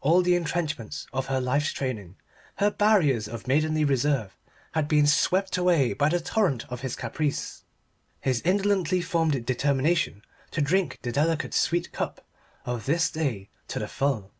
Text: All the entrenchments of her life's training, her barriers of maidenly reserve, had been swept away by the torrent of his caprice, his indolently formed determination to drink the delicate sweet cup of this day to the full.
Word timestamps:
All 0.00 0.20
the 0.22 0.34
entrenchments 0.34 1.06
of 1.12 1.26
her 1.26 1.40
life's 1.40 1.70
training, 1.70 2.16
her 2.56 2.72
barriers 2.72 3.28
of 3.28 3.46
maidenly 3.46 3.84
reserve, 3.84 4.36
had 4.72 4.88
been 4.88 5.06
swept 5.06 5.56
away 5.56 5.92
by 5.92 6.08
the 6.08 6.18
torrent 6.18 6.64
of 6.68 6.80
his 6.80 6.96
caprice, 6.96 7.62
his 8.20 8.40
indolently 8.44 9.00
formed 9.00 9.46
determination 9.46 10.22
to 10.50 10.60
drink 10.60 10.98
the 11.02 11.12
delicate 11.12 11.54
sweet 11.54 11.92
cup 11.92 12.26
of 12.64 12.86
this 12.86 13.12
day 13.12 13.48
to 13.68 13.78
the 13.78 13.86
full. 13.86 14.32